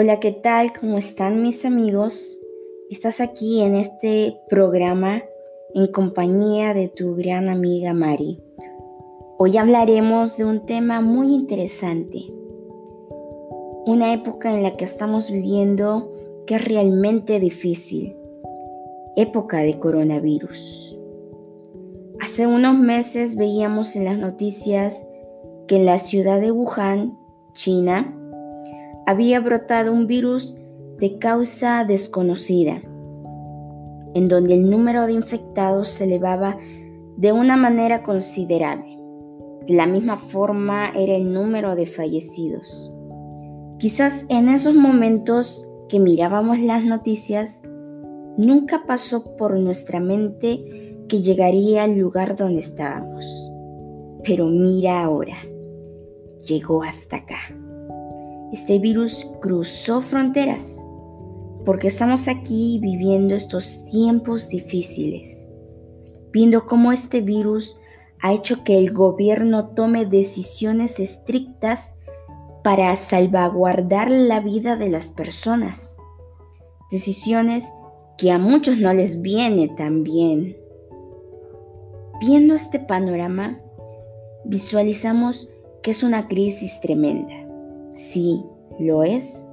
[0.00, 0.72] Hola, ¿qué tal?
[0.78, 2.38] ¿Cómo están mis amigos?
[2.88, 5.24] Estás aquí en este programa
[5.74, 8.40] en compañía de tu gran amiga Mari.
[9.38, 12.32] Hoy hablaremos de un tema muy interesante,
[13.86, 16.12] una época en la que estamos viviendo
[16.46, 18.16] que es realmente difícil,
[19.16, 20.96] época de coronavirus.
[22.20, 25.08] Hace unos meses veíamos en las noticias
[25.66, 27.18] que en la ciudad de Wuhan,
[27.54, 28.14] China,
[29.08, 30.54] había brotado un virus
[30.98, 32.82] de causa desconocida,
[34.12, 36.58] en donde el número de infectados se elevaba
[37.16, 38.98] de una manera considerable.
[39.66, 42.92] De la misma forma era el número de fallecidos.
[43.78, 47.62] Quizás en esos momentos que mirábamos las noticias,
[48.36, 53.24] nunca pasó por nuestra mente que llegaría al lugar donde estábamos.
[54.22, 55.38] Pero mira ahora
[56.44, 57.38] llegó hasta acá.
[58.52, 60.76] Este virus cruzó fronteras
[61.64, 65.50] porque estamos aquí viviendo estos tiempos difíciles,
[66.32, 67.78] viendo cómo este virus
[68.20, 71.92] ha hecho que el gobierno tome decisiones estrictas
[72.64, 75.98] para salvaguardar la vida de las personas.
[76.90, 77.68] Decisiones
[78.16, 80.56] que a muchos no les viene tan bien.
[82.20, 83.60] Viendo este panorama,
[84.44, 85.50] visualizamos
[85.82, 87.37] que es una crisis tremenda.
[87.98, 88.44] Sí,
[88.78, 89.44] lo es.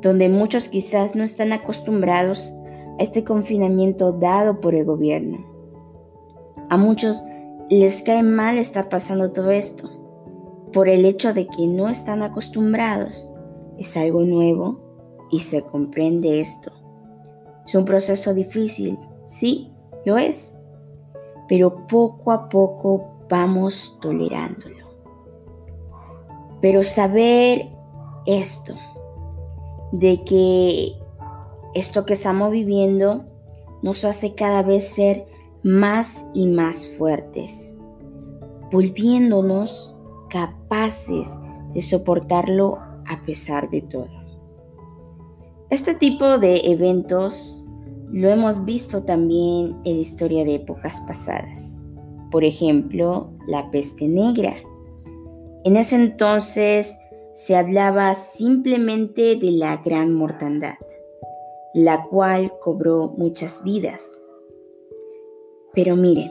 [0.00, 2.54] Donde muchos quizás no están acostumbrados
[2.98, 5.44] a este confinamiento dado por el gobierno.
[6.70, 7.22] A muchos
[7.68, 9.90] les cae mal estar pasando todo esto.
[10.72, 13.30] Por el hecho de que no están acostumbrados.
[13.76, 16.72] Es algo nuevo y se comprende esto.
[17.66, 19.70] Es un proceso difícil, sí,
[20.06, 20.58] lo es.
[21.46, 24.79] Pero poco a poco vamos tolerándolo.
[26.60, 27.70] Pero saber
[28.26, 28.74] esto,
[29.92, 30.92] de que
[31.74, 33.24] esto que estamos viviendo
[33.82, 35.26] nos hace cada vez ser
[35.62, 37.76] más y más fuertes,
[38.70, 39.96] volviéndonos
[40.28, 41.28] capaces
[41.74, 44.08] de soportarlo a pesar de todo.
[45.70, 47.64] Este tipo de eventos
[48.12, 51.78] lo hemos visto también en la historia de épocas pasadas.
[52.30, 54.54] Por ejemplo, la peste negra,
[55.64, 56.98] en ese entonces
[57.34, 60.74] se hablaba simplemente de la gran mortandad,
[61.74, 64.20] la cual cobró muchas vidas.
[65.74, 66.30] Pero mire,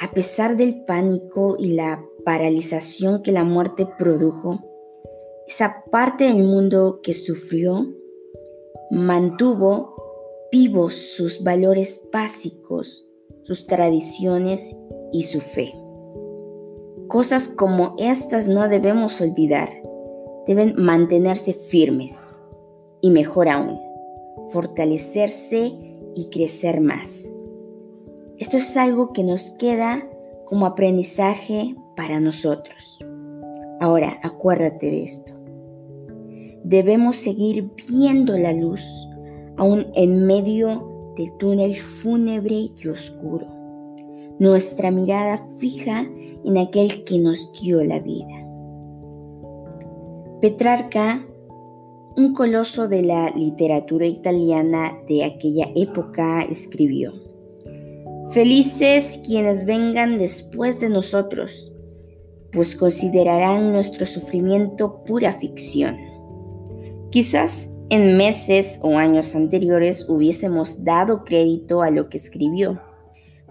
[0.00, 4.60] a pesar del pánico y la paralización que la muerte produjo,
[5.46, 7.86] esa parte del mundo que sufrió
[8.90, 9.94] mantuvo
[10.50, 13.06] vivos sus valores básicos,
[13.42, 14.76] sus tradiciones
[15.12, 15.83] y su fe.
[17.08, 19.70] Cosas como estas no debemos olvidar,
[20.46, 22.40] deben mantenerse firmes
[23.00, 23.78] y mejor aún,
[24.48, 25.72] fortalecerse
[26.14, 27.30] y crecer más.
[28.38, 30.08] Esto es algo que nos queda
[30.46, 32.98] como aprendizaje para nosotros.
[33.80, 35.34] Ahora, acuérdate de esto.
[36.64, 38.82] Debemos seguir viendo la luz
[39.56, 43.53] aún en medio del túnel fúnebre y oscuro.
[44.40, 46.08] Nuestra mirada fija
[46.44, 48.44] en aquel que nos dio la vida.
[50.40, 51.24] Petrarca,
[52.16, 57.12] un coloso de la literatura italiana de aquella época, escribió,
[58.30, 61.72] Felices quienes vengan después de nosotros,
[62.50, 65.96] pues considerarán nuestro sufrimiento pura ficción.
[67.10, 72.80] Quizás en meses o años anteriores hubiésemos dado crédito a lo que escribió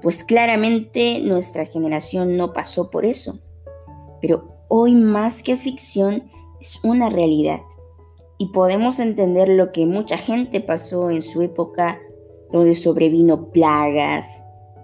[0.03, 3.39] pues claramente nuestra generación no pasó por eso.
[4.21, 7.61] Pero hoy más que ficción es una realidad.
[8.37, 11.99] Y podemos entender lo que mucha gente pasó en su época
[12.51, 14.25] donde sobrevino plagas,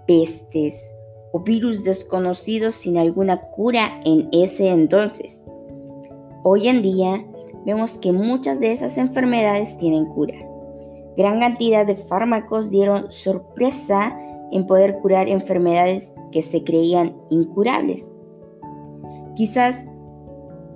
[0.06, 0.94] pestes
[1.32, 5.44] o virus desconocidos sin alguna cura en ese entonces.
[6.42, 7.22] Hoy en día
[7.66, 10.34] vemos que muchas de esas enfermedades tienen cura.
[11.18, 14.16] Gran cantidad de fármacos dieron sorpresa
[14.52, 18.12] en poder curar enfermedades que se creían incurables.
[19.36, 19.88] Quizás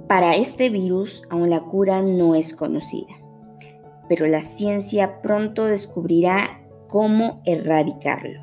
[0.09, 3.13] para este virus aún la cura no es conocida,
[4.09, 8.43] pero la ciencia pronto descubrirá cómo erradicarlo.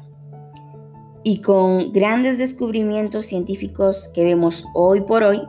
[1.23, 5.41] Y con grandes descubrimientos científicos que vemos hoy por hoy,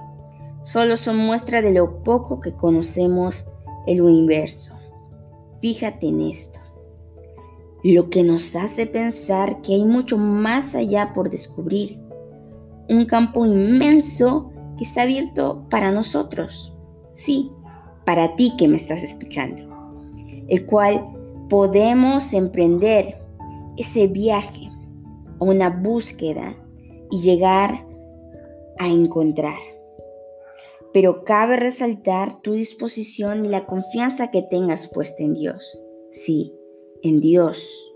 [0.62, 3.50] solo son muestra de lo poco que conocemos
[3.87, 4.75] el universo.
[5.61, 6.62] Fíjate en esto
[7.82, 11.99] lo que nos hace pensar que hay mucho más allá por descubrir,
[12.88, 16.76] un campo inmenso que está abierto para nosotros.
[17.14, 17.50] Sí,
[18.05, 19.62] para ti que me estás escuchando,
[20.49, 21.06] el cual
[21.49, 23.19] podemos emprender
[23.76, 24.70] ese viaje
[25.38, 26.56] o una búsqueda
[27.11, 27.87] y llegar
[28.78, 29.58] a encontrar.
[30.93, 35.82] Pero cabe resaltar tu disposición y la confianza que tengas puesta en Dios.
[36.11, 36.52] Sí,
[37.02, 37.93] en Dios.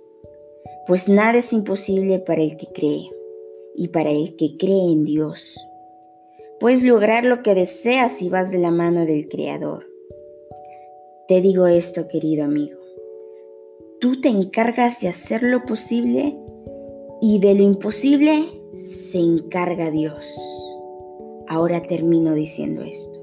[0.86, 3.10] Pues nada es imposible para el que cree
[3.74, 5.56] y para el que cree en Dios.
[6.60, 9.86] Puedes lograr lo que deseas si vas de la mano del Creador.
[11.28, 12.78] Te digo esto, querido amigo.
[14.00, 16.36] Tú te encargas de hacer lo posible
[17.20, 20.26] y de lo imposible se encarga Dios.
[21.48, 23.20] Ahora termino diciendo esto.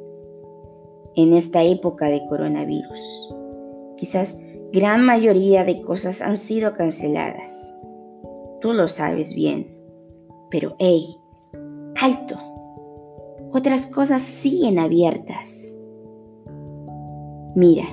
[1.15, 3.29] En esta época de coronavirus,
[3.97, 4.39] quizás
[4.73, 7.77] gran mayoría de cosas han sido canceladas.
[8.59, 9.77] Tú lo sabes bien.
[10.49, 11.15] Pero, hey,
[11.95, 12.39] alto.
[13.51, 15.71] Otras cosas siguen abiertas.
[17.55, 17.85] Mira,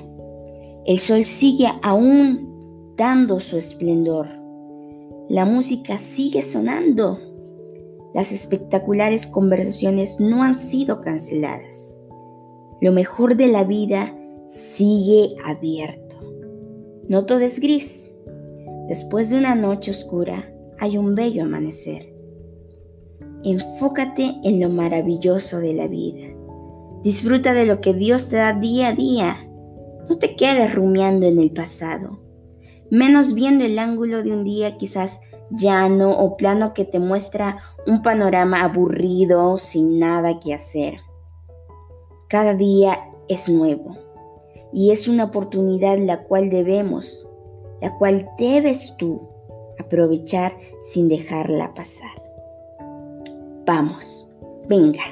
[0.85, 4.27] el sol sigue aún dando su esplendor.
[5.29, 7.19] La música sigue sonando.
[8.15, 12.01] Las espectaculares conversaciones no han sido canceladas.
[12.81, 14.15] Lo mejor de la vida
[14.49, 16.00] sigue abierto.
[17.09, 18.13] No todo es gris.
[18.87, 22.13] Después de una noche oscura hay un bello amanecer.
[23.43, 26.27] Enfócate en lo maravilloso de la vida.
[27.03, 29.37] Disfruta de lo que Dios te da día a día.
[30.09, 32.19] No te quedes rumiando en el pasado,
[32.89, 37.57] menos viendo el ángulo de un día quizás llano o plano que te muestra
[37.87, 40.95] un panorama aburrido sin nada que hacer.
[42.27, 44.00] Cada día es nuevo
[44.73, 47.27] y es una oportunidad la cual debemos,
[47.81, 49.21] la cual debes tú
[49.79, 50.53] aprovechar
[50.83, 52.21] sin dejarla pasar.
[53.65, 54.33] Vamos,
[54.67, 55.03] venga,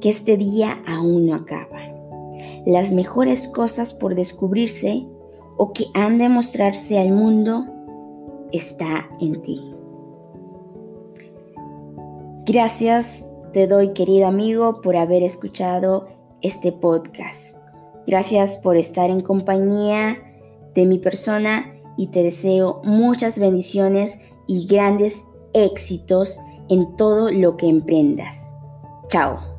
[0.00, 1.80] que este día aún no acaba.
[2.66, 5.06] Las mejores cosas por descubrirse
[5.56, 7.66] o que han de mostrarse al mundo
[8.52, 9.74] está en ti.
[12.46, 16.08] Gracias te doy querido amigo por haber escuchado
[16.40, 17.59] este podcast.
[18.06, 20.18] Gracias por estar en compañía
[20.74, 27.68] de mi persona y te deseo muchas bendiciones y grandes éxitos en todo lo que
[27.68, 28.50] emprendas.
[29.08, 29.49] Chao.